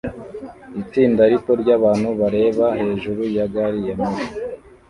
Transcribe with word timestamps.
Itsinda 0.81 1.21
rito 1.31 1.51
ryabantu 1.61 2.07
bareba 2.19 2.65
hejuru 2.81 3.21
ya 3.35 3.45
gari 3.53 3.81
ya 3.87 3.95
moshi 4.01 4.29